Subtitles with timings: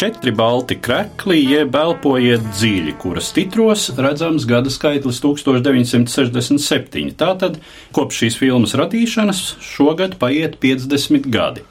[0.00, 7.10] Četri balti krekli, jeb elpojiet dziļi, kuras titros redzams gada skaitlis 1967.
[7.20, 7.58] Tātad
[7.92, 11.66] kopš šīs filmas radīšanas šogad paiet 50 gadi.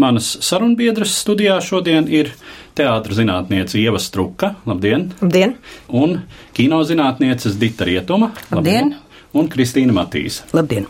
[0.00, 2.32] Manas sarunbiedras studijā šodien ir
[2.80, 5.10] teātris zinātniece Ieva Struka, labdien!
[5.20, 5.58] Labdien!
[5.92, 6.22] Un
[6.56, 8.94] kinozinātnieces Dita Rietuma, Labdien!
[9.36, 10.48] Un Kristīna Matīsa.
[10.56, 10.88] Labdien!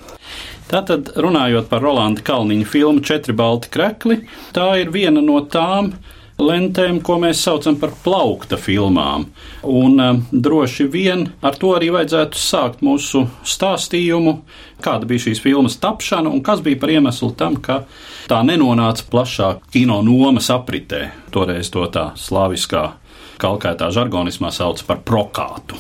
[0.70, 4.22] Tātad, runājot par Rolanda Kalniņa filmu Četri balti krekli,
[4.54, 5.96] tā ir viena no tām
[6.42, 9.26] lentēm, ko mēs saucam par plaukta filmām.
[9.66, 14.36] Un um, droši vien ar to arī vajadzētu sākt mūsu stāstījumu,
[14.84, 17.82] kāda bija šīs filmas tapšana un kas bija par iemeslu tam, ka
[18.28, 21.08] tā nenonāca plašā kino nomas apritē.
[21.32, 22.86] Toreiz to tā slāviskā
[23.40, 25.78] kalkētā žargonismā sauc par prokātu.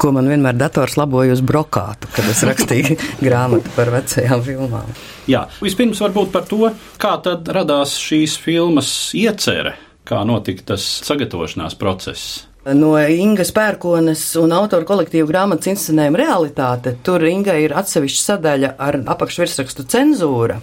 [0.00, 4.92] Ko man vienmēr dators laboja uz brokātu, kad es rakstīju grāmatu par vecajām filmām.
[5.26, 6.70] Jā, vispirms varbūt par to,
[7.02, 9.74] kā tad radās šīs filmas iecerē,
[10.06, 12.44] kā notika tas sagatavošanās process.
[12.66, 16.96] No Ingas pērkones un autora kolektīva grāmatas inscenējuma realitāte.
[17.06, 20.58] Tur Inga ir atsevišķa sadaļa ar apakšvirsrakstu cenzūra.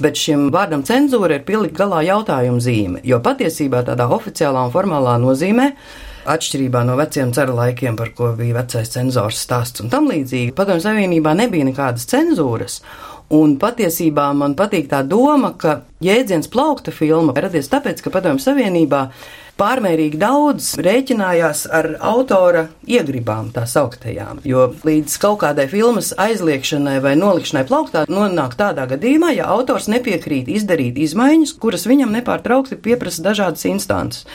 [0.00, 5.18] Bet šim vārdam cenzūra ir pielikt galā jautājuma zīme, jo patiesībā tādā oficiālā un formālā
[5.20, 5.72] nozīmē
[6.28, 10.84] Atšķirībā no veciem ceru laikiem, par ko bija vecais cenzors stāsts un tam līdzīgi, Padomju
[10.84, 12.82] Savienībā nebija nekādas cenzūras.
[13.30, 19.04] Un patiesībā man patīk tā doma, ka jēdziens plaukta filma radies tāpēc, ka Padomju Savienībā
[19.60, 24.40] pārmērīgi daudz rēķinājās ar autora iegribām, tā sauktajām.
[24.48, 30.48] Jo līdz kaut kādai filmas aizliekšanai vai nolikšanai plauktā nonāk tādā gadījumā, ja autors nepiekrīt
[30.48, 34.26] izdarīt izmaiņas, kuras viņam nepārtraukti pieprasa dažādas instances.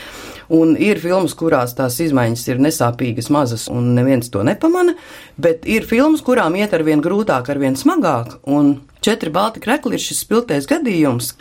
[0.54, 4.94] Un ir filmas, kurās tās izmaiņas ir nesāpīgas, mazas, un neviens to nepamana,
[5.42, 8.76] bet ir filmas, kurām iet ar vien grūtāk, ar vien smagāk, un
[9.06, 11.36] četri balti krekli ir šis spilgtais gadījums.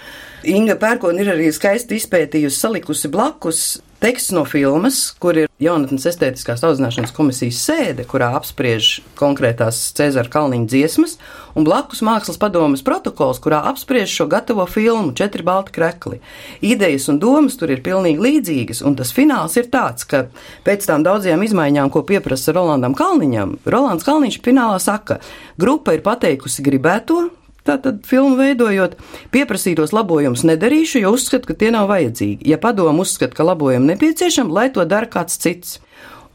[0.45, 3.65] Inga Pērkona ir arī skaisti izpētījusi, salikusi blakus
[4.05, 10.69] teksts no filmas, kur ir jaunatnes estētiskās audzināšanas komisijas sēde, kurā apspriež konkrētās Cēzara Kalniņa
[10.69, 11.15] dziesmas,
[11.57, 16.21] un blakus mākslas padomas protokols, kurā apspriež šo gatavo filmu Četri balti krekli.
[16.61, 20.27] Idejas un domas tur ir pilnīgi līdzīgas, un tas fināls ir tāds, ka
[20.69, 25.23] pēc tām daudzajām izmaiņām, ko pieprasa Rolandam Kalniņam, Rolands Kalniņš finālā saka,
[25.57, 27.31] grupa ir pateikusi gribēto,
[27.65, 28.99] Tātad, filmu veidojot,
[29.33, 32.45] pieprasītos labojumus nedarīšu, jo uzskatu, ka tie nav vajadzīgi.
[32.51, 35.79] Ja padomu uzskata, ka labojumi nepieciešami, lai to dara kāds cits.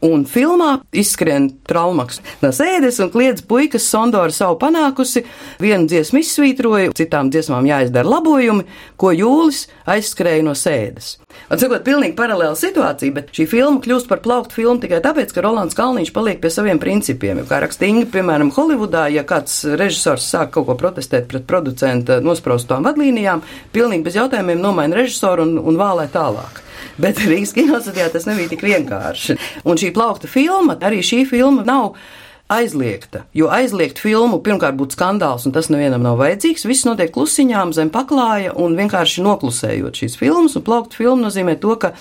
[0.00, 5.26] Un filmā izskrien traumaks no sēdes un kliedz puikas Sondora savu panākusi.
[5.60, 8.64] Vienu dziesmu izsvītroja, citām dziesmām jāizdara labojumi,
[8.96, 11.18] ko jūlis aizskrēja no sēdes.
[11.52, 15.44] Un sakot, pilnīgi paralēla situācija, bet šī filma kļūst par plauktu filmu tikai tāpēc, ka
[15.44, 17.42] Rolands Kalniņš paliek pie saviem principiem.
[17.42, 22.88] Jo, kā rakstīja, piemēram, Holivudā, ja kāds režisors sāk kaut ko protestēt pret producenta nospraustām
[22.88, 23.44] vadlīnijām,
[23.76, 26.64] pilnīgi bez jautājumiem nomaina režisoru un, un vālē tālāk.
[27.00, 29.38] Bet Rīgas kinostudijā tas nebija tik vienkārši.
[29.64, 31.94] Un šī plaukta filma, arī šī filma nav
[32.50, 33.22] aizliegta.
[33.36, 36.66] Jo aizliegt filmu pirmkārt būtu skandāls, un tas nevienam nav vajadzīgs.
[36.66, 40.56] Viss notiek klusiņām, zem paklāja un vienkārši noklusējot šīs filmas.
[40.58, 41.92] Un plaukt filmu nozīmē to, ka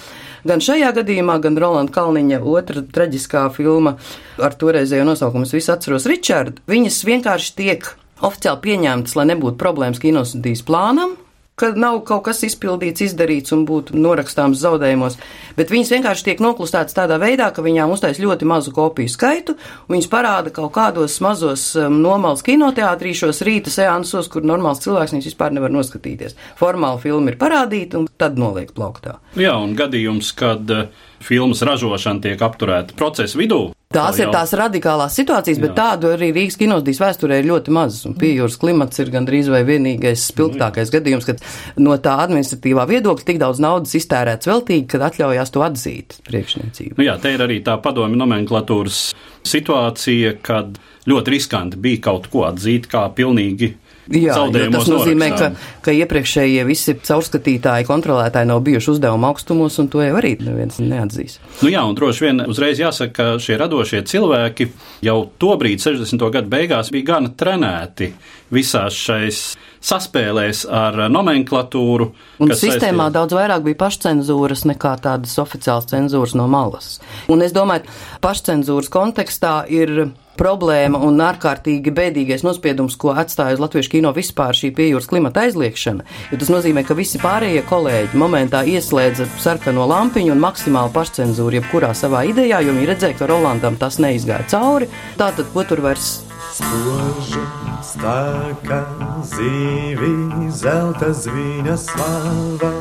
[0.50, 3.96] gan šajā gadījumā, gan Rolanda Kalniņa otra traģiskā filma
[4.42, 7.92] ar toreizējo nosaukumu, es visu atceros Richard, viņas vienkārši tiek
[8.26, 11.14] oficiāli pieņemtas, lai nebūtu problēmas kinostudijas plānam,
[11.60, 15.18] ka nav kaut kas izpildīts, izdarīts un būtu norakstāms zaudējumos,
[15.58, 19.58] bet viņas vienkārši tiek noklusētas tādā veidā, ka viņām uztais ļoti mazu kopiju skaitu,
[19.88, 25.32] un viņas parāda kaut kādos mazos um, nomalas kinoteātrīšos, rīta seansos, kur normāls cilvēks viņus
[25.32, 26.38] vispār nevar noskatīties.
[26.60, 29.20] Formāli filma ir parādīta un tad noliek plauktā.
[29.40, 30.88] Jā, un gadījums, kad uh,
[31.24, 35.76] filmas ražošana tiek apturēta procesa vidū, Tās Tā ir tās radikālās situācijas, bet Jā.
[35.80, 37.96] tādu arī Rīgas kinostīs vēsturē ir ļoti maz.
[38.22, 41.42] Pieejams klimats ir gandrīz vai vienīgais spilgtākais gadījums, kad
[41.82, 47.00] no tā administratīvā viedokļa tik daudz naudas iztērēts veltīgi, kad atļaujās to atzīt priekšniecību.
[47.02, 49.02] Nu jā, te ir arī tā padomju nomenklatūras
[49.50, 50.78] situācija, kad
[51.10, 53.74] ļoti riskanti bija kaut ko atzīt kā pilnīgi
[54.10, 55.82] Jā, zaudējumos tas nozīmē, ka, norakstām.
[55.86, 61.38] ka iepriekšējie visi caurskatītāji, kontrolētāji nav bijuši uzdevuma augstumos, un to jau arī neviens neatzīs.
[61.62, 64.70] Nu jā, un droši vien uzreiz jāsaka, ka šie radošie cilvēki
[65.06, 66.26] jau tobrīd, 60.
[66.34, 68.14] gadu beigās, bija gana trenēti
[68.54, 69.42] visās šais
[69.80, 72.10] saspēlēs ar nomenklatūru.
[72.40, 77.00] Un sistēmā saistījās- daudz vairāk bija pašcensūras nekā tādas oficiālas cenzūras no malas.
[77.30, 77.86] Un es domāju,
[78.22, 84.72] pašcensūras kontekstā ir problēma un ārkārtīgi bēdīgais nospiedums, ko atstāja uz latviešu kino vispār šī
[84.76, 86.06] piejūras klimata aizliekšana.
[86.32, 91.92] Jo tas nozīmē, ka visi pārējie kolēģi momentā ieslēdza sarkano lampiņu un maksimāli pašcensūru jebkurā
[91.92, 94.88] savā idejā, jo viņi redzēja, ka Rolandam tas neizgāja cauri.
[95.20, 96.29] Tātad, ko tur vairs
[96.60, 97.42] Spožu
[97.88, 98.80] stāka
[99.24, 100.10] zīvi,
[100.52, 102.72] zelta zvīņa slava,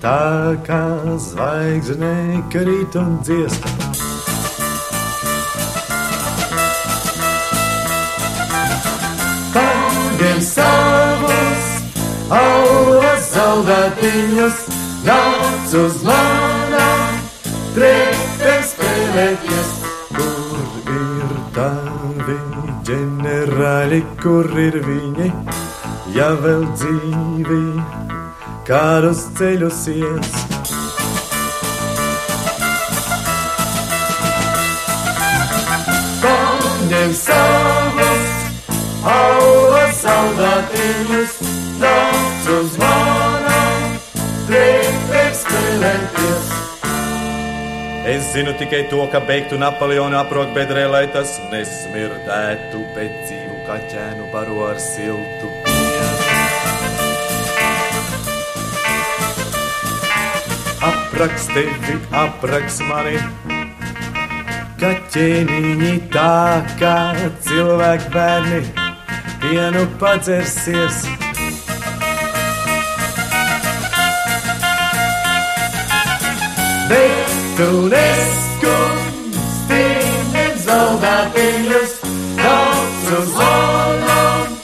[0.00, 0.80] tā kā
[1.20, 3.72] zvaigzne krīt un dziesma.
[9.56, 11.68] Pāriem savus,
[12.38, 14.64] aulas zaudētiņus,
[15.10, 17.20] nāc uz manām,
[17.76, 19.76] trepēm spēlēties,
[20.16, 21.95] kur ir tavi
[22.86, 25.30] ģenerāļi, kur ir viņi,
[26.14, 27.62] ja vēl dzīvi,
[28.68, 30.36] kādus ceļus ies.
[36.22, 38.26] Paņem savus,
[39.16, 41.38] aulas soldātiņus,
[41.82, 43.25] nāc uz manām,
[48.06, 54.60] Es zinu tikai to, ka beigtu Napoleona aprokbedrē, lai tas nesmirdētu, bet dzīvu kaķēnu baro
[54.68, 56.06] ar siltu pienu.
[62.22, 63.18] Apraks mani,
[64.78, 66.96] kaķēniņi tā kā
[67.42, 68.64] cilvēku bērni,
[69.42, 71.25] pienu padzersies.
[77.56, 79.84] Tu neskumsti
[80.66, 81.94] zaudētiņus,
[82.36, 84.56] nāc uz zonām,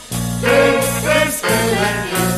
[0.43, 0.91] pēc
[1.39, 2.37] spēlēties.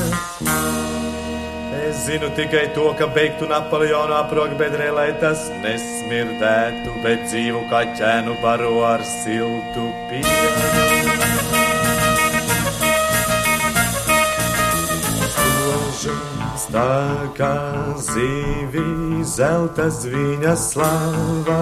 [1.81, 8.77] Es zinu tikai to, ka beigtu Napoleona aprokbedrē, lai tas nesmirdētu, bet dzīvu kaķēnu baro
[8.95, 10.94] ar siltu pienu.
[16.75, 17.55] Tā kā
[18.03, 21.61] zīvi, zelta zviņa slava,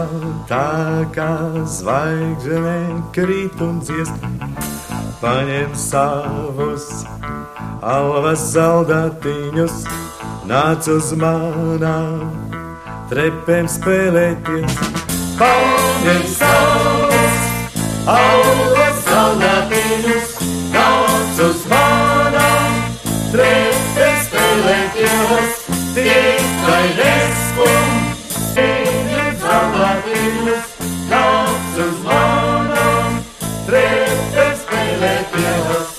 [0.48, 1.32] tā kā
[1.68, 2.78] zvaigzne
[3.12, 4.24] krīt un dziest.
[5.20, 6.88] Paņem savus
[7.84, 9.84] alvas zaldātiņus,
[10.48, 12.32] nāc uz manām
[13.12, 14.80] trepēm spēlēties.
[15.42, 17.38] Paņem savus
[18.16, 19.71] alvas zaldātiņus,
[25.92, 27.88] Tikai neskum,
[28.56, 30.70] paņem zaldātiņus,
[31.10, 33.18] nāc uz manām
[33.66, 35.90] trepēm spēlēties.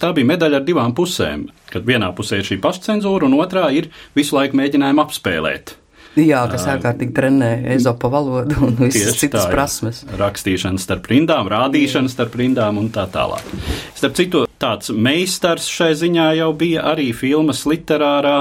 [0.00, 1.44] Tā bija medaļa ar divām pusēm.
[1.68, 5.76] Kad vienā pusē ir šī pašcensūra, un otrā ir visu laiku mēģinājumi apspēlēt.
[6.18, 9.52] Jā, kas ārkārtīgi trenē ezopa valodu un visas citas jā.
[9.54, 10.02] prasmes.
[10.20, 13.46] Rakstīšana starp rindām, rādīšana starp rindām un tā tālāk.
[13.96, 18.36] Starp citu, tāds meistars šai ziņā jau bija arī filmas literārā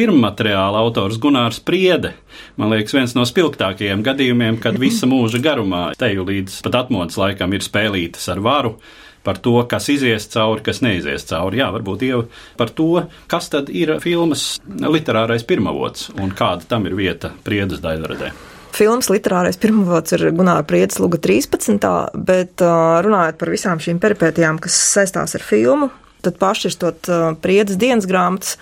[0.00, 2.14] pirmmateriāla autors Gunārs Priede.
[2.56, 7.52] Man liekas, viens no spilgtākajiem gadījumiem, kad visa mūža garumā, teju līdz pat atmodas laikam,
[7.52, 8.78] ir spēlītas ar varu.
[9.26, 11.60] Par to, kas izies cauri, kas neizies cauri.
[11.60, 12.22] Jā, varbūt jau
[12.56, 18.32] par to, kas tad ir filmas literārais pirmavots un kāda tam ir vieta priedes daļradē.
[18.72, 21.82] Filmas literārais pirmavots ir Gunāra Priedes Luga 13.
[22.14, 25.90] Bet runājot par visām šīm peripētijām, kas saistās ar filmu,
[26.24, 27.10] tad pašķirstot
[27.42, 28.56] Priedes dienas grāmatas.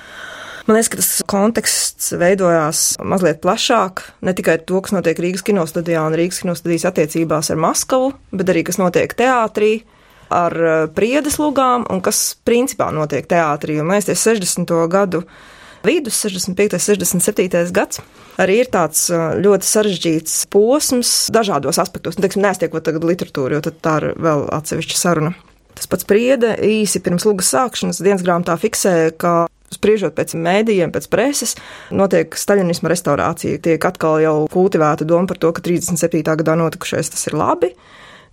[0.69, 4.03] Man liekas, ka tas konteksts veidojās mazliet plašāk.
[4.27, 8.67] Ne tikai to, kas notiek Rīgas kinostudijā un Rīgas kinostudijas attiecībās ar Maskavu, bet arī
[8.69, 9.71] kas notiek teātrī,
[10.35, 13.79] ar uh, priedes lugām un kas principā notiek teātrī.
[13.83, 14.75] Un mēs tie 60.
[14.93, 15.25] gadu
[15.87, 16.79] vidus, 65.
[16.83, 17.73] 67.
[17.75, 18.03] gads,
[18.41, 22.19] arī ir tāds uh, ļoti sarežģīts posms dažādos aspektos.
[22.19, 25.37] Nu, teiksim, Nestiekot tagad literatūru, jo tā ir vēl atsevišķa saruna.
[25.79, 31.07] Tas pats priede īsi pirms lugas sākšanas dienas grāmatā fiksē, ka Spriežot pēc mēdījiem, pēc
[31.13, 31.53] preses,
[31.93, 33.61] notiek staļinisma restaurācija.
[33.65, 36.23] Tiek atkal jau kultivēta doma par to, ka 37.
[36.25, 37.75] gadā notikušais tas ir labi,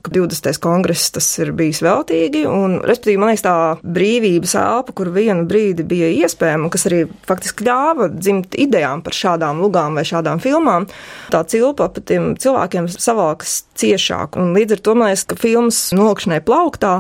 [0.06, 0.60] ka 20.
[0.64, 3.56] kongress tas ir bijis veltīgi, un, respektīvi, man liekas, tā
[3.98, 9.62] brīvības elpa, kur vienu brīdi bija iespējama, kas arī faktiski ļāva dzimt idejām par šādām
[9.64, 10.88] lugām vai šādām filmām,
[11.34, 15.84] tā cilpa pa tiem cilvēkiem savākas ciešāk, un līdz ar to man liekas, ka filmas
[15.96, 16.96] nokšanai plauktā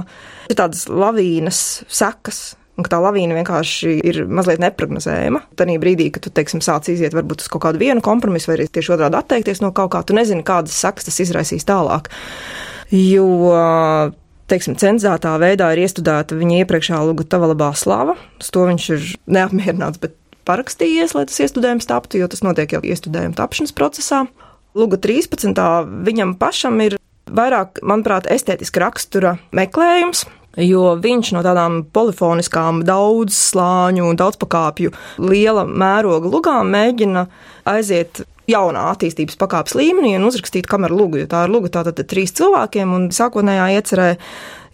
[0.49, 2.45] ir tādas lavīnas sekas
[2.75, 5.41] un tā lavīna vienkārši ir mazliet neparedzējama.
[5.57, 8.69] Tad brīdī, kad tu, teiksim, sāc iziet varbūt uz kaut kādu vienu kompromisu, vai arī
[8.69, 12.11] tieši otrādi atteikties no kaut kā, tu nezini, kādas sekas tas izraisīs tālāk.
[12.95, 13.27] Jo
[14.49, 18.15] teiksim, cenzētā veidā ir iestudēta viņa iepriekšējā luga Tavalabā slava.
[18.39, 22.83] Uz to viņš ir neapmierināts, bet parakstījies, lai tas iestudējums taptu, jo tas notiek jau
[22.85, 24.25] iestudējuma tapšanas procesā.
[24.77, 25.55] Luga 13.
[26.05, 26.97] viņam pašam ir
[27.31, 30.25] vairāk, manuprāt, estētiska rakstura meklējums,
[30.61, 37.25] jo viņš no tādām polifoniskām, daudz slāņu un daudz pakāpju liela mēroga lugām mēģina
[37.71, 42.35] aiziet jaunā attīstības pakāpes līmenī un uzrakstīt kameru lugu, jo tā ir luga tātad trīs
[42.37, 44.09] cilvēkiem un sākotnējā iecerē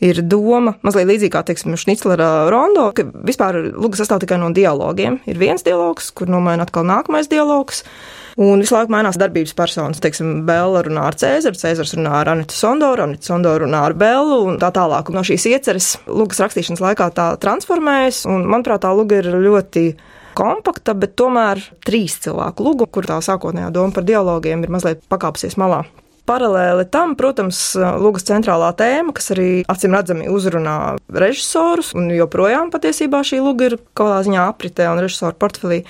[0.01, 5.20] ir doma, mazliet līdzīga kā, teiksim, Šniclera rondo, ka vispār luga sastāv tikai no dialogiem.
[5.30, 7.84] Ir viens dialogs, kur nomaina atkal nākamais dialogs.
[8.42, 10.00] Un visu laiku mainās darbības personas.
[10.01, 14.40] Teiksim, Bela runā ar Cēzaru, Cēzars runā ar Anitu Sondoru, Anita Sondoru runā ar Bellu
[14.48, 15.12] un tā tālāk.
[15.12, 19.86] Un no šīs ieceres lugas rakstīšanas laikā tā transformējas, un manuprāt, tā luga ir ļoti
[20.38, 25.58] kompakta, bet tomēr trīs cilvēku lugu, kur tā sākotnējā doma par dialogiem ir mazliet pakāpsies
[25.62, 25.84] malā.
[26.30, 30.78] Paralēli tam, protams, Lūgas centrālā tēma, kas arī acīm redzami uzrunā
[31.10, 35.82] režisorus, un joprojām patiesībā šī luga ir kaut kādā ziņā apritē un režisoru portfelī,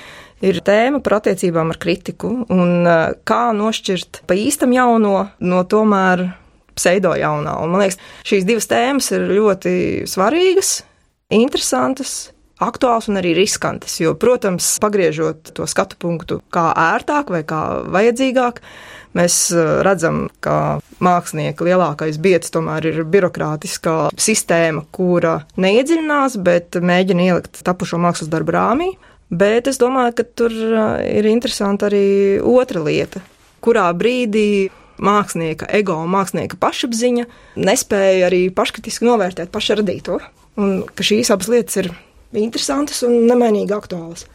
[0.41, 2.88] ir tēma par attiecībām ar kritiku un
[3.27, 6.31] kā nošķirt pa īstam jauno no tomēr
[6.79, 7.57] pseido jaunā.
[7.62, 9.74] Un, man liekas, šīs divas tēmas ir ļoti
[10.10, 10.77] svarīgas,
[11.36, 13.97] interesantas, aktuāls un arī riskantas.
[14.01, 18.61] Jo, protams, pagriežot to skatu punktu kā ērtāk vai kā vajadzīgāk,
[19.17, 19.37] mēs
[19.85, 27.99] redzam, ka mākslinieka lielākais biedrs tomēr ir birokrātiskā sistēma, kura neiedziļinās, bet mēģina ielikt tapušo
[28.01, 28.91] mākslas darbu rāmī.
[29.31, 32.07] Bet es domāju, ka tur ir interesanti arī
[32.43, 33.21] otra lieta,
[33.63, 34.67] kurā brīdī
[35.01, 37.25] mākslinieka ego un mākslinieka pašapziņa
[37.63, 40.19] nespēja arī paškritiski novērtēt pašradīto.
[40.59, 41.93] Un ka šīs abas lietas ir
[42.39, 44.25] interesantas un nemainīgi aktuālas.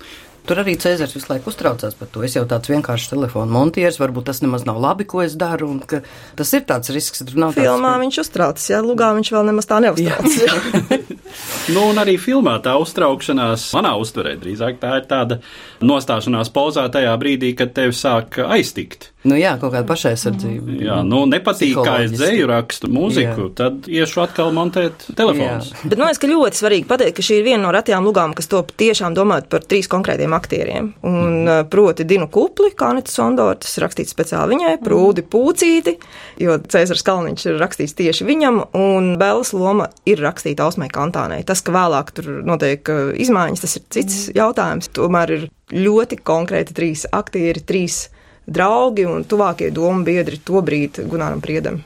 [0.47, 2.23] Tur arī Cēzars visu laiku uztraucās par to.
[2.27, 5.81] Es jau tāds vienkāršs telefona montieris, varbūt tas nemaz nav labi, ko es daru, un
[5.83, 6.05] ka
[6.39, 7.25] tas ir tāds risks.
[7.27, 8.03] Filmā tāds...
[8.05, 11.03] viņš uztraucas, jā, lugā viņš vēl nemaz tā neuztraucas.
[11.75, 15.41] nu, un arī filmā tā uztraukšanās, manā uztverē drīzāk tā ir tāda
[15.83, 19.11] nostāšanās pozā tajā brīdī, kad tevi sāk aiztikt.
[19.27, 20.77] Nu, jā, kaut kāda pašaizsardzība.
[20.87, 23.55] Jā, nu, nepatīk, kā es dzēju rakstu mūziku, jā.
[23.59, 25.73] tad iešu atkal montēt telefons.
[25.73, 25.87] Jā.
[25.91, 28.51] Bet man liekas, ka ļoti svarīgi pateikt, ka šī ir viena no retajām lugām, kas
[28.53, 30.93] top tiešām domājot par trīs konkrētiem aktieriem.
[31.07, 31.69] Un mm.
[31.73, 34.85] proti Dinu Kupli, kā Anita Sondora, tas ir rakstīts speciāli viņai, mhm.
[34.87, 35.97] Prūdi Pūcīti,
[36.43, 41.43] jo Cēzars Kalniņš ir rakstīts tieši viņam, un Bēlas loma ir rakstīta Ausmai Kantānei.
[41.47, 42.93] Tas, ka vēlāk tur notiek
[43.27, 44.37] izmaiņas, tas ir cits mm.
[44.41, 44.93] jautājums.
[44.97, 48.07] Tomēr ir ļoti konkrēti trīs aktieri, trīs
[48.47, 51.83] draugi un tuvākie domu biedri tobrīd Gunāram Priedam.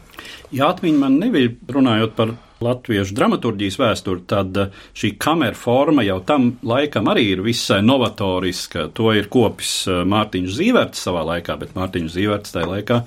[0.52, 6.18] Jā, atmiņa man nebija runājot par latviešu dramaturgijas vēsturi, tad eh, šī kamera forma jau
[6.28, 8.90] tam laikam arī ir visai novatoriska.
[8.96, 13.00] To ir kopis eh, Mārtiņš Zīverts savā laikā, bet Mārtiņš Zīverts tajā laikā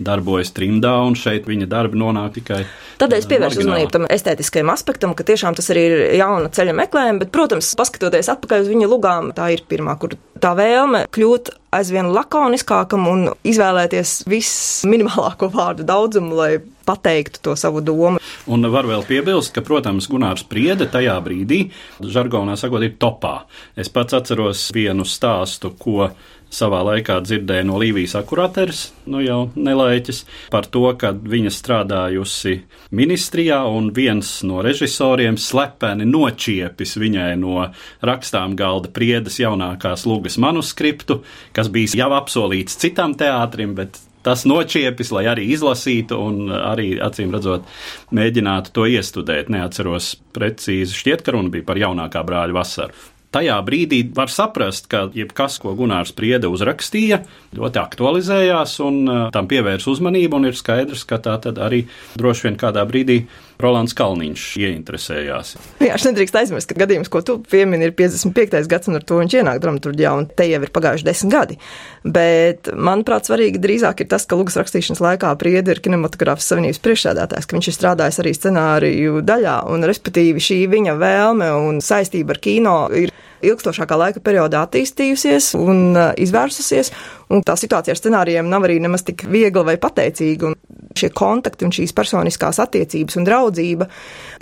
[0.00, 2.62] darbojas trimdā, un šeit viņa darbi nonāk tikai.
[3.02, 7.24] Tad es pievēršu uzmanību tam estētiskajam aspektam, ka tiešām tas arī ir jauna ceļa meklējuma,
[7.24, 12.08] bet, protams, paskatoties atpakaļ uz viņa lugām, tā ir pirmā, kur tā vēlme kļūt aizvien
[12.14, 16.52] lakoniskākam un izvēlēties visminimālāko vārdu daudzumu, lai
[16.90, 18.18] pateiktu to savu domu.
[18.50, 21.62] Un var vēl piebilst, ka, protams, Gunārs Priede tajā brīdī,
[22.02, 23.44] žargonā sakot, ir topā.
[23.78, 26.10] Es pats atceros vienu stāstu, ko
[26.50, 32.56] savā laikā dzirdēju no Līvijas akurateres, nu jau nelaiķis, par to, ka viņa strādājusi
[32.96, 37.70] ministrijā un viens no režisoriem slepeni nočiepis viņai no
[38.06, 41.20] rakstām galda priedes jaunākās lūgas manuskriptu,
[41.56, 47.32] kas bija jau apsolīts citam teātrim, bet tas nočiepis, lai arī izlasītu un arī, acīm
[47.34, 47.68] redzot,
[48.16, 49.52] mēģinātu to iestudēt.
[49.52, 53.08] Neatceros precīzi, šķiet, ka runa bija par jaunākā brāļa vasaru.
[53.30, 57.20] Tajā brīdī var saprast, ka jebkas, ko Gunārs Priede uzrakstīja,
[57.54, 61.84] ļoti aktualizējās un uh, tam pievērs uzmanību, un ir skaidrs, ka tā tad arī
[62.18, 63.20] droši vien kādā brīdī
[63.60, 65.52] Rolands Kalniņš ieinteresējās.
[65.80, 68.66] Vienkārši nedrīkst aizmirst, ka gadījums, ko tu piemini, ir 55.
[68.70, 71.58] gads, un ar to viņš ienāk dramaturģijā, un te jau ir pagājuši desmit gadi.
[72.04, 77.48] Bet, manuprāt, svarīgi drīzāk ir tas, ka Lūgas rakstīšanas laikā Prieda ir kinematogrāfas savienības priekšsēdētājs,
[77.48, 82.42] ka viņš ir strādājis arī scenāriju daļā, un respektīvi šī viņa vēlme un saistība ar
[82.42, 83.12] kino ir
[83.44, 86.92] ilgstošākā laika periodā attīstījusies un uh, izvērsusies,
[87.32, 90.52] un tā situācija ar scenārijiem nav arī nemaz tik viegla vai pateicīga.
[90.96, 93.86] Šie kontakti un šīs personiskās attiecības un draudzība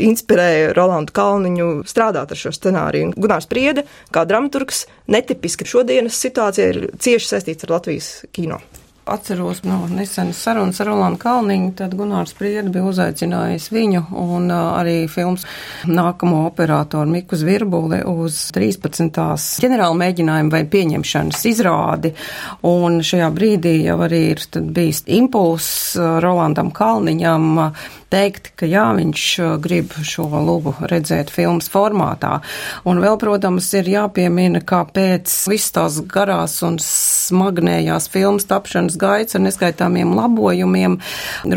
[0.00, 3.10] inspirēja Rolandu Kalniņu strādāt ar šo scenāriju.
[3.10, 8.62] Un Gunārs Priede, kā dramaturgs, netipiski šodienas situācija ir cieši saistīts ar Latvijas kino
[9.08, 14.96] atceros no nesenas sarunas ar Rolandu Kalniņu, tad Gunārs Priedi bija uzaicinājis viņu un arī
[15.10, 15.46] filmas
[15.88, 19.20] nākamo operatoru Miku Zvirbuli uz 13.
[19.64, 22.12] ģenerāla mēģinājumu vai pieņemšanas izrādi.
[22.68, 27.48] Un šajā brīdī jau arī ir bijis impulss Rolandam Kalniņam
[28.12, 29.24] teikt, ka jā, viņš
[29.62, 32.38] grib šo lugu redzēt filmas formātā.
[32.88, 39.36] Un vēl, protams, ir jāpiemina, kā pēc visas tās garās un smagnējās filmas tapšanas gaids
[39.36, 40.98] ar neskaitāmiem labojumiem,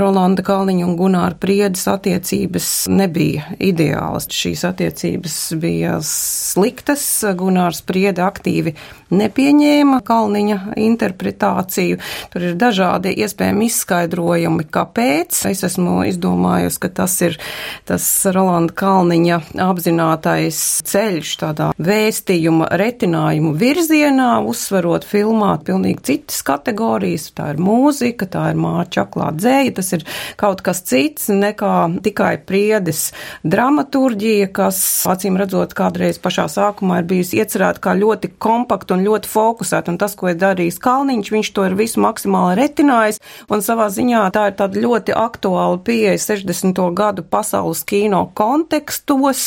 [0.02, 4.28] Rolanda Kalniņa un Gunāra Priedes attiecības nebija ideālas.
[4.32, 7.06] Šīs attiecības bija sliktas.
[7.38, 8.76] Gunārs Priede aktīvi
[9.12, 12.00] nepieņēma Kalniņa interpretāciju.
[12.34, 15.44] Tur ir dažādi iespējami izskaidrojumi, kāpēc.
[15.52, 17.38] Es esmu izdomājis domājusi, ka tas ir
[17.86, 27.32] tas Rolanda Kalniņa apzinātais ceļš tādā vēstījuma retinājumu virzienā, uzsverot filmā pilnīgi citas kategorijas.
[27.36, 30.06] Tā ir mūzika, tā ir mārča aklā dzēja, tas ir
[30.40, 33.12] kaut kas cits nekā tikai priedes
[33.44, 34.82] dramaturģija, kas,
[35.12, 40.02] acīm redzot, kādreiz pašā sākumā ir bijusi iecerēta kā ļoti kompakta un ļoti fokusēta, un
[40.02, 43.22] tas, ko ir darījis Kalniņš, viņš to ir visu maksimāli retinājis,
[43.52, 46.94] un savā ziņā tā ir tāda ļoti aktuāla pieeja 60.
[46.96, 49.42] gadu pasaules kino kontekstos,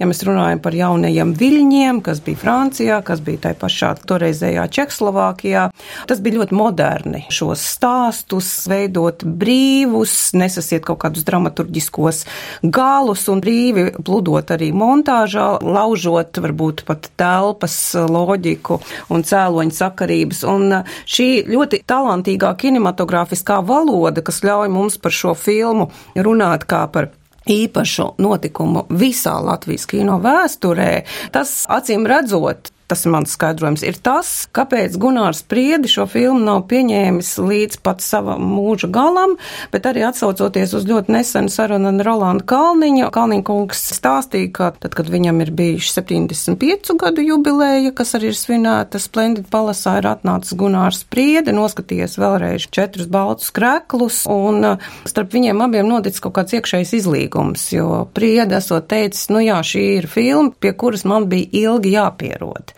[0.00, 5.66] ja mēs runājam par jaunajiem viļņiem, kas bija Francijā, kas bija tai pašā toreizējā Čehslovākijā.
[6.08, 12.22] Tas bija ļoti moderni šos stāstus veidot brīvus, nesasiet kaut kādus dramaturģiskos
[12.64, 17.76] galus un brīvi pludot arī montāžā, laužot varbūt pat telpas
[18.08, 18.80] loģiku
[19.12, 20.42] un cēloņu sakarības.
[20.48, 26.29] Un šī ļoti talantīgā kinematogrāfiskā valoda, kas ļauj mums par šo filmu runāt
[26.68, 27.10] kā par
[27.50, 30.92] īpašu notikumu visā Latvijas kino vēsturē,
[31.34, 36.64] tas acīm redzot tas ir mans skaidrojums, ir tas, kāpēc Gunārs Priedi šo filmu nav
[36.70, 39.36] pieņēmis līdz pat savam mūža galam,
[39.72, 43.08] bet arī atsaucoties uz ļoti nesenu sarunu ar Rolandu Kalniņu.
[43.14, 48.38] Kalniņa kungs stāstīja, ka tad, kad viņam ir bijuši 75 gadu jubileja, kas arī ir
[48.38, 55.34] svinēta Splendid palasā, ir atnācis Gunārs Priedi, noskatījies vēlreiz četrus baltus kreklus, un uh, starp
[55.36, 60.10] viņiem abiem noticis kaut kāds iekšējs izlīgums, jo Priedi esot teicis, nu jā, šī ir
[60.10, 62.74] filma, pie kuras man bija ilgi jāpierod.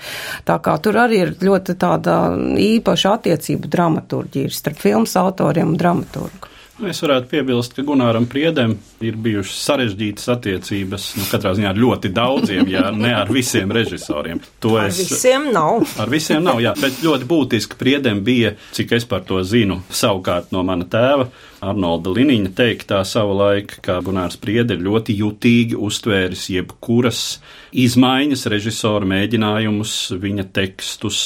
[0.48, 2.16] Tā kā tur arī ir ļoti tāda
[2.60, 6.51] īpaša attiecība dramaturģija starp filmas autoriem un dramaturgu.
[6.80, 11.80] Nu, es varētu piebilst, ka Gunāram Priedem ir bijušas sarežģītas attiecības, nu, katrā ziņā ar
[11.82, 14.40] ļoti daudziem, ja ne ar visiem režisoriem.
[14.64, 15.84] To ar es, visiem nav.
[16.00, 20.54] Ar visiem nav, jā, bet ļoti būtiski Priedem bija, cik es par to zinu, savukārt
[20.56, 21.28] no mana tēva.
[21.62, 27.22] Arnolda Liniņa teiktā savulaik, ka Gunārs Priede ir ļoti jutīgi uztvēris jebkuras
[27.84, 31.22] izmaiņas, režisora mēģinājumus, viņa tekstus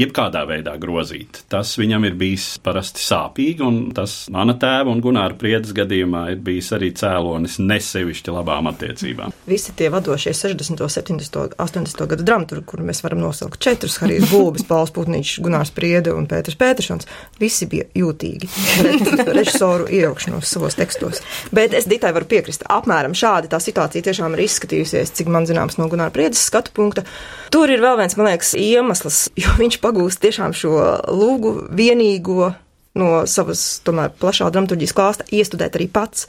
[0.00, 1.42] jebkādā veidā grozīt.
[1.52, 6.40] Tas viņam ir bijis parasti sāpīgi, un tas mana tēva un Gunāra Priedes gadījumā ir
[6.44, 9.34] bijis arī cēlonis nesevišķi labām attiecībām.
[9.50, 12.04] Visi tie vadošie 60., 70., 80.
[12.14, 16.58] gadu dramaturgi, kur mēs varam nosaukt četrus, Harijs Gulbis, Pauls Putniņš, Gunārs Priede un Pēters
[16.60, 17.08] Pētersons,
[17.40, 18.48] visi bija jūtīgi
[18.80, 21.22] pret režisoru iejaukšanos savos tekstos.
[21.54, 25.78] Bet es Ditai varu piekrist, apmēram šādi tā situācija tiešām ir izskatījusies, cik man zināms
[25.80, 27.04] no Gunāra Priedes skatu punkta.
[27.50, 30.78] Tur ir vēl viens, man liekas, iemesls, jo viņš pagūst tiešām šo
[31.10, 32.52] lūgu vienīgo
[32.98, 36.28] no savas tomēr plašā dramaturģijas klāsta iestudēt arī pats.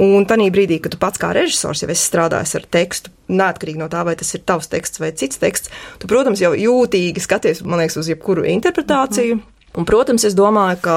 [0.00, 3.88] Un tajā brīdī, kad tu pats kā režisors jau esi strādājis ar tekstu, neatkarīgi no
[3.90, 7.82] tā, vai tas ir tavs teksts vai cits teksts, tu, protams, jau jūtīgi skaties, man
[7.82, 9.34] liekas, uz jebkuru interpretāciju.
[9.34, 9.59] Mm -hmm.
[9.78, 10.96] Un, protams, es domāju, ka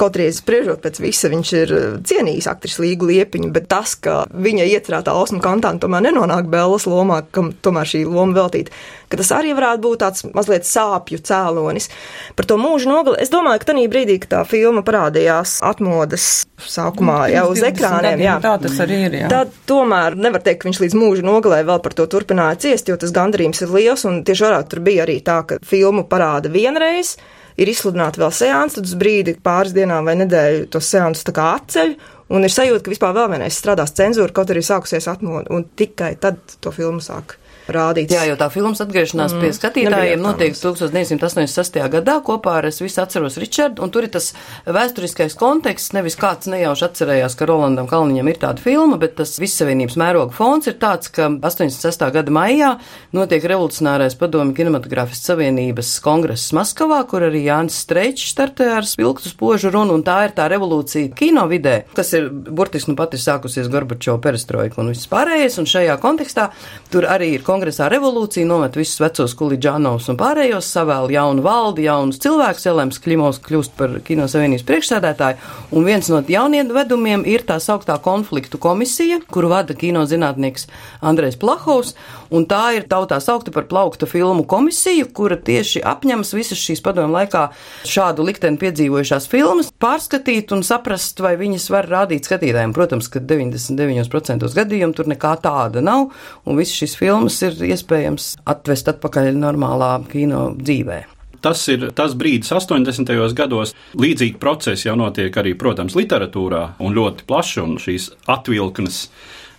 [0.00, 4.22] kaut arī spriežot pēc visa, viņš ir eh, cienījis aktrisu līgu liepiņu, bet tas, ka
[4.32, 8.72] viņa iecerētā Osma kantāna tomēr nenonāk Bellas lomā, kam tomēr šī loma veltīta,
[9.12, 11.90] ka tas arī varētu būt tāds mazliet sāpju cēlonis.
[12.38, 17.20] Par to mūžu nogali, es domāju, ka tajā brīdī, kad tā filma parādījās atmodas sākumā
[17.26, 19.30] nu, jau uz ekrāniem, jā, tā tas arī ir, jā.
[19.32, 22.96] Tad tomēr nevar teikt, ka viņš līdz mūža nogalē vēl par to turpināja ciest, jo
[23.00, 27.18] tas gandarījums ir liels, un tieši vairāk tur bija arī tā, ka filmu parāda vienreiz,
[27.56, 32.42] ir izsludināta vēl seanss, tad uz brīdi pāris dienām vai nedēļu to seansu atceļ, Un
[32.42, 36.40] ir sajūta, ka vispār vēl vienreiz strādās cenzūra, kaut arī sākusies atmodu, un tikai tad
[36.58, 37.36] to filmu sāk
[37.72, 38.14] rādīts.
[38.14, 39.42] Jā, jo tā filmas atgriešanās mm.
[39.42, 41.78] pie skatītājiem notiek 1986.
[41.92, 44.32] gadā kopā ar es visu atceros Ričardu, un tur ir tas
[44.66, 49.98] vēsturiskais konteksts, nevis kāds nejauši atcerējās, ka Rolandam Kalniņam ir tāda filma, bet tas vissavienības
[50.00, 52.06] mēroga fons ir tāds, ka 86.
[52.14, 52.72] gada maijā
[53.16, 59.72] notiek revolucionārais padomi kinematogrāfistu savienības kongress Maskavā, kur arī Jānis Streičs startē ar spilgtu spožu
[59.74, 63.70] runu, un tā ir tā revolūcija kino vidē, kas ir burtiski nu pat ir sākusies
[63.72, 66.48] Gorbačo perestroika un viss pārējais, un šajā kontekstā
[66.92, 72.20] tur arī ir kongresā revolūcija, nomet visus vecos kuliģānos un pārējos, savēl jaunu valdi, jaunus
[72.20, 75.38] cilvēkus, Elēms Kļimos kļūst par Kino Savienības priekšsēdētāju,
[75.72, 80.66] un viens no jauniem vedumiem ir tā sauktā konfliktu komisija, kuru vada kino zinātnieks
[81.00, 81.94] Andrejs Plahovs,
[82.28, 87.16] un tā ir tautā saukta par plaukta filmu komisiju, kura tieši apņems visas šīs padomu
[87.16, 87.46] laikā
[87.88, 92.76] šādu likteni piedzīvojušās filmas pārskatīt un saprast, vai viņas var rādīt skatītājiem.
[92.76, 96.10] Protams, ka 99% gadījumu tur nekā tāda nav,
[96.44, 101.02] un visas šīs filmas ir iespējams atvest atpakaļ normālā kino dzīvē.
[101.46, 103.12] Tas ir tas brīdis, 80.
[103.36, 103.74] gados.
[103.94, 109.02] Līdzīgi procesi jau notiek arī, protams, literatūrā un ļoti plaši, un šīs atvilknes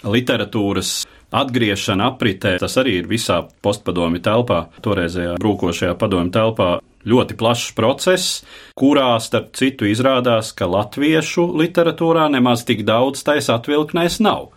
[0.07, 0.97] literatūras
[1.37, 6.77] atgriešana apritē, tas arī ir visā postpadomi telpā, toreizējā brūkošajā padomi telpā.
[7.07, 8.41] Ļoti plašs process,
[8.75, 14.49] kurā, starp citu, izrādās, ka latviešu literatūrā nemaz tik daudz taisa atvilknēs nav.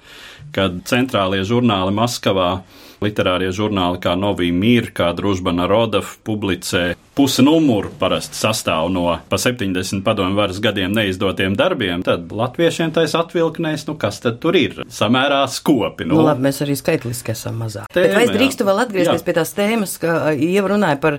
[0.51, 2.65] Kad centrālie žurnāli Maskavā
[3.05, 9.39] literārie žurnāli kā Novī Mir, kā Družba Narodov publicē pusi numuru parasti sastāv no pa
[9.41, 14.79] 70 padomju varas gadiem neizdotiem darbiem, tad latviešiem tais atvilknēs, nu kas tad tur ir?
[14.89, 16.07] Samērā skopi.
[16.09, 17.91] Nu, nu labi, mēs arī skaitliski esam mazāk.
[17.93, 19.27] Tēma, Bet vai es drīkstu vēl atgriezties jā.
[19.27, 21.19] pie tās tēmas, ka Ieva runāja par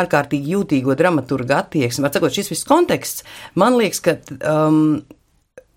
[0.00, 2.06] ārkārtīgi jūtīgo dramaturgu attieksmi?
[2.06, 3.26] Atsakot, šis viss konteksts,
[3.58, 5.00] man liekas, ka um,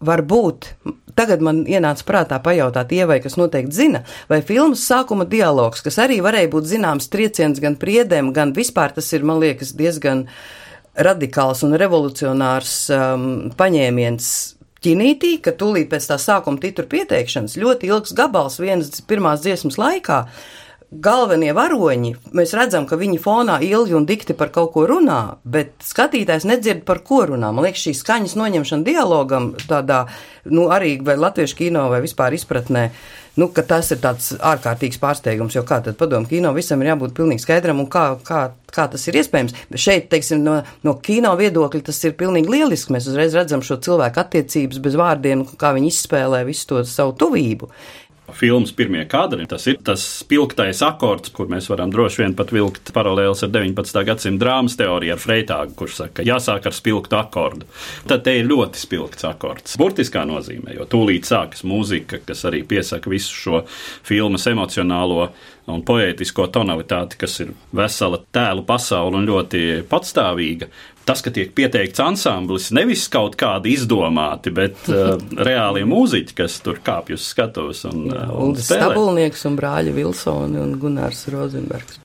[0.06, 0.74] varbūt.
[1.14, 6.18] Tagad man ienāca prātā pajautāt Ievai, kas noteikti zina, vai filmas sākuma dialogs, kas arī
[6.26, 10.26] varēja būt zināms trieciens gan priedēm, gan vispār tas ir, man liekas, diezgan
[10.98, 14.28] radikāls un revolucionārs um, paņēmiens
[14.84, 20.24] ķinītī, ka tūlīt pēc tā sākuma titru pieteikšanas ļoti ilgs gabals vienas pirmās dziesmas laikā
[21.02, 25.74] galvenie varoņi, mēs redzam, ka viņi fonā ilgi un dikti par kaut ko runā, bet
[25.86, 27.50] skatītājs nedzird par ko runā.
[27.54, 30.06] Man liekas, šī skaņas noņemšana dialogam tādā,
[30.52, 32.90] nu, arī vai latviešu kino vai vispār izpratnē,
[33.42, 37.16] nu, ka tas ir tāds ārkārtīgs pārsteigums, jo kā tad padomu kino visam ir jābūt
[37.18, 39.58] pilnīgi skaidram un kā, kā, kā tas ir iespējams.
[39.72, 42.94] Bet šeit, teiksim, no, no kino viedokļa tas ir pilnīgi lieliski.
[42.94, 47.72] Mēs uzreiz redzam šo cilvēku attiecības bez vārdiem, kā viņi izspēlē visu to savu tuvību
[48.38, 49.48] filmas pirmie kadri.
[49.50, 54.04] Tas ir tas spilgtais akords, kur mēs varam droši vien pat vilkt paralēlus ar 19.
[54.08, 57.70] gadsimta drāmas teoriju ar Freitāgu, kurš saka, ka jāsāk ar spilgtu akordu.
[58.10, 59.78] Tad te ir ļoti spilgts akords.
[59.80, 63.64] Burtiskā nozīmē, jo tūlīt sākas mūzika, kas arī piesaka visu šo
[64.06, 65.32] filmas emocionālo
[65.72, 70.68] un poētisko tonalitāti, kas ir vesela tēlu pasaule un ļoti patstāvīga
[71.06, 75.16] tas, ka tiek pieteikts ansamblis, nevis kaut kādi izdomāti, bet uh,
[75.48, 77.84] reālie mūziķi, kas tur kāpj uz skatuves.
[77.90, 82.00] Un, uh, un Stabulnieks un brāļi Vilsoni un Gunārs Rozenbergs.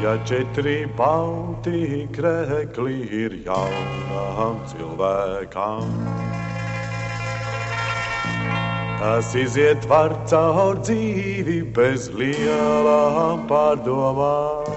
[0.00, 5.90] Ja četri balti krekli ir jaunām cilvēkām,
[9.00, 14.68] tas iziet var caur dzīvi bez lielām pārdomām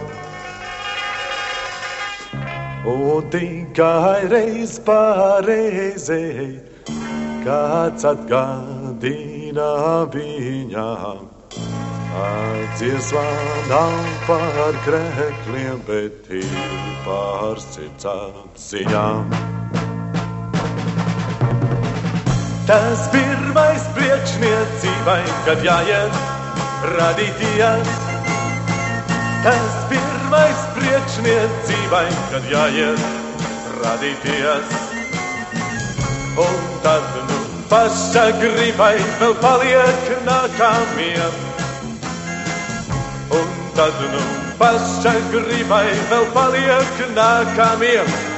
[2.94, 6.48] un tikai reiz pareizei
[7.44, 9.70] kāds atgādina
[10.16, 11.30] viņām.
[12.78, 13.26] Dziesmā
[13.72, 13.96] nav
[14.28, 19.53] par krēkliem, bet ir par sirds apziņām.
[22.64, 26.14] Tas pirmais priekšniecībai, kad jāiet
[26.94, 27.90] radīties.
[29.44, 33.04] Tas pirmais priekšniecībai, kad jāiet
[33.82, 34.78] radīties.
[36.40, 41.40] Un tad nu paša gribai vēl paliek nākamiem.
[43.42, 44.24] Un tad nu
[44.62, 48.33] paša gribai vēl paliek nākamiem.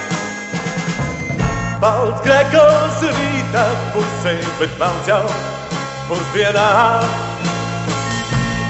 [1.86, 5.20] Balts grēkos rīta pusē, bet melns jau
[6.08, 6.64] pusdienā.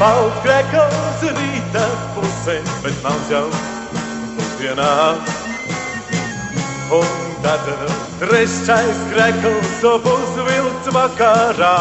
[0.01, 1.83] Balts grēkos rīta
[2.17, 3.45] pusē, bet melns jau
[4.35, 4.89] pusdienā.
[6.97, 7.71] Un tad
[8.25, 11.79] trešais grēkos būs vilts vakarā.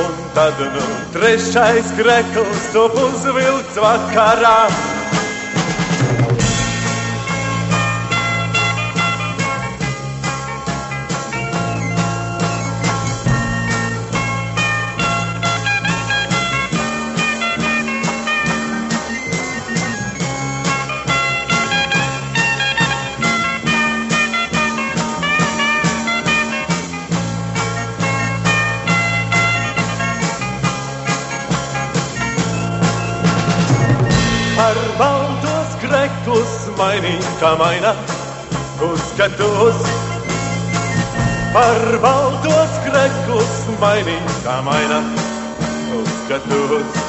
[0.00, 2.66] Un tad nu trešais grēkos
[2.98, 4.58] būs vilts vakarā.
[37.40, 37.90] Kā maina
[38.82, 39.78] uzskatus.
[41.54, 45.00] Par baltos krektus mainīt, kā maina
[45.98, 47.00] uzskatus.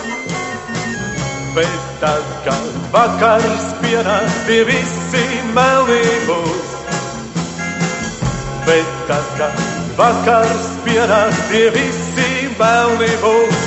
[1.55, 6.73] Bet tad, kad vakars pienāks, tie visi melni būs.
[8.65, 9.61] Bet tad, kad
[9.97, 13.63] vakars pienāks, tie visi melni būs.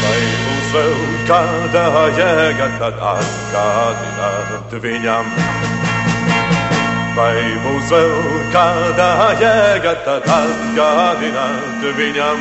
[0.00, 0.35] Vai
[0.74, 0.94] vēl
[1.28, 1.84] kāda
[2.16, 5.26] jēga, tad atgādināt viņam?
[7.16, 8.14] Vai būs vēl
[8.54, 12.38] kāda jēga, tad atgādināt viņam?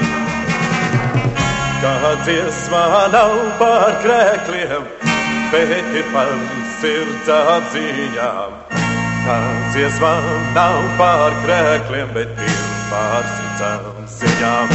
[1.83, 4.83] Kā dziesmā nav par krēkliem,
[5.51, 6.31] bet ir par
[6.79, 8.51] sirds apziņām.
[9.25, 9.38] Tā
[9.75, 10.15] dziesmā
[10.57, 12.57] nav par krēkliem, bet ir
[12.89, 14.67] par sirds apziņām.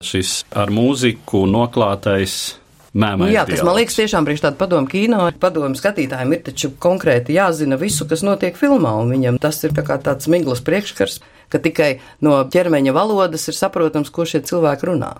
[0.07, 2.57] Šis ar mūziku noklātais
[2.97, 3.33] mēmais.
[3.33, 5.25] Jā, tas man liekas tiešām priekš tādu padomu kino.
[5.41, 9.83] Padomu skatītājiem ir taču konkrēti jāzina visu, kas notiek filmā, un viņam tas ir tā
[9.87, 11.19] kā tāds miglas priekškars,
[11.51, 15.13] ka tikai no ķermeņa valodas ir saprotams, ko šie cilvēki runā.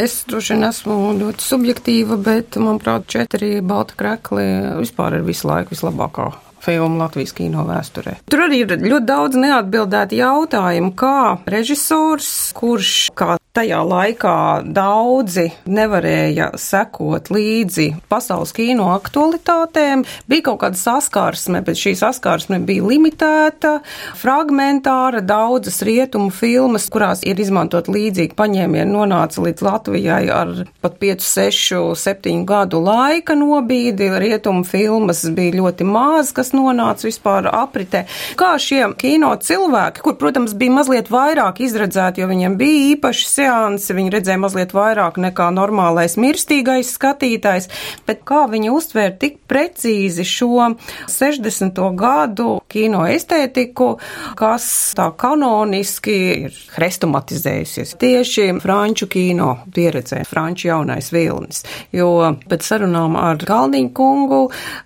[0.00, 4.46] Es droši vien esmu ļoti subjektīva, bet, manuprāt, četri balti krekli
[4.80, 6.32] vispār ir visu laiku vislabākā
[6.64, 8.18] filmu Latvijas kino vēsturē.
[8.30, 11.16] Tur arī ir ļoti daudz neatbildētu jautājumu, kā
[11.50, 14.36] režisors, kurš kā tajā laikā
[14.74, 22.82] daudzi nevarēja sekot līdzi pasaules kino aktualitātēm, bija kaut kāda saskarsme, bet šī saskarsme bija
[22.90, 23.76] limitēta,
[24.18, 30.50] fragmentāra, daudzas rietumu filmas, kurās ir izmantot līdzīgi paņēmieni, nonāca līdz Latvijai ar
[30.82, 34.10] pat 5, 6, 7 gadu laika nobīdi.
[34.24, 38.04] Rietumu filmas bija ļoti maz, kas nonāca vispār apritē.
[38.40, 43.94] Kā šie kino cilvēki, kur, protams, bija mazliet vairāk izredzēti, jo viņiem bija īpaši seansi,
[43.96, 47.68] viņi redzēja mazliet vairāk nekā normālais mirstīgais skatītājs,
[48.08, 50.70] bet kā viņi uztvēra tik precīzi šo
[51.10, 51.80] 60.
[51.98, 53.94] gadu kino estētiku,
[54.38, 61.64] kas tā kanoniski ir hrestomatizējusies tieši franču kino pieredzē, franču jaunais vilnis.
[61.94, 62.10] Jo
[62.48, 64.40] pēc sarunām ar Kalniņu kungu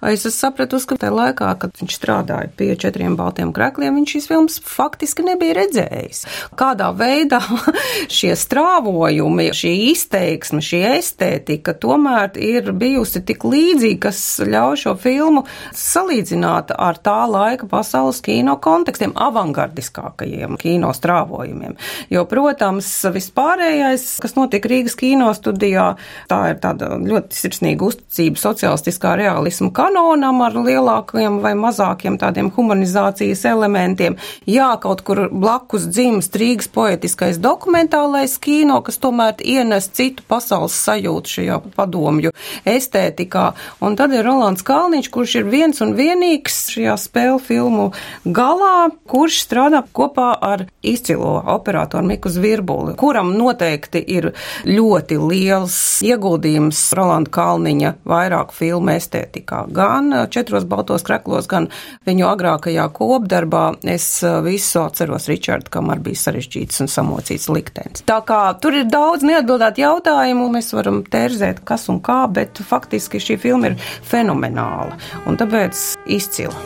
[0.09, 4.59] es sapratu, ka tajā laikā, kad viņš strādāja pie četriem baltiem krekliem, viņš šīs filmas
[4.64, 6.25] faktiski nebija redzējis.
[6.59, 7.42] Kādā veidā
[8.18, 15.44] šie strāvojumi, šī izteiksme, šī estētika tomēr ir bijusi tik līdzīga, kas ļauj šo filmu
[15.76, 21.76] salīdzināt ar tā laika pasaules kino kontekstiem, avangardiskākajiem kino strāvojumiem.
[22.12, 25.90] Jo, protams, vispārējais, kas notiek Rīgas kino studijā,
[26.30, 33.44] tā ir tāda ļoti sirsnīga uzticība sociālistiskā realisma kanonam ar lielākiem vai mazākiem tādiem humanizācijas
[33.50, 34.16] elementiem.
[34.48, 41.35] Jā, kaut kur blakus dzimst Rīgas poetiskais dokumentālais kino, kas tomēr ienes citu pasaules sajūtu
[41.35, 42.33] šajā padomju
[42.68, 43.44] estētikā.
[43.85, 47.88] Un tad ir Rolands Kalniņš, kurš ir viens un vienīgs šajā spēļu filmu
[48.24, 54.31] galā, kurš strādā kopā ar izcilo operatoru Miku Zvirbuli, kuram noteikti ir
[54.68, 59.64] ļoti liels ieguldījums Rolanda Kalniņa vairāk filmu estētikā.
[59.74, 61.68] Gan četros baltos kreklos, gan
[62.09, 63.64] viņu agrākajā kopdarbā.
[63.88, 64.09] Es
[64.44, 68.05] visu atceros Ričardu, kamēr bija sarežģīts un samocīts liktenis.
[68.09, 73.20] Tā kā tur ir daudz neatbildētu jautājumu, mēs varam tērzēt, kas un kā, bet faktiski
[73.22, 73.78] šī filma ir
[74.10, 74.94] fenomenāla
[75.26, 75.74] un tāpēc
[76.18, 76.56] izcila.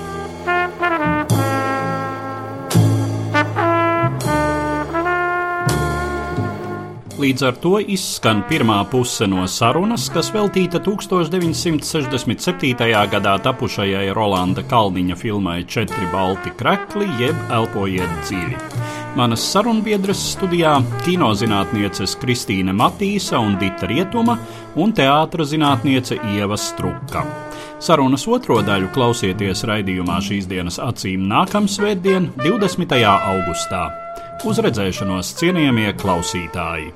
[7.22, 12.74] Līdz ar to izskan pirmā puse no sarunas, kas veltīta 1967.
[13.12, 18.56] gadā tapušajai Rolanda Kalniņa filmai Četri balti krekli jeb Elpojiet dziļi.
[19.16, 24.38] Manas sarunbiedras studijā- kinozinātnieces Kristīne Matīsa un Dita Rietuma
[24.76, 27.24] un teātra zinātniece Ieva Struka.
[27.78, 33.04] Sarunas otro daļu klausieties raidījumā šīs dienas acīm nākamā svētdien, 20.
[33.04, 33.90] augustā.
[34.44, 36.92] Uz redzēšanos, cienījamie klausītāji!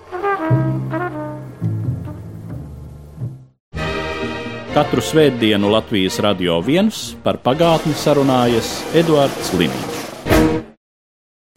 [4.73, 9.96] Katru svētdienu Latvijas radio viens par pagātni sarunājas Eduards Līniņš.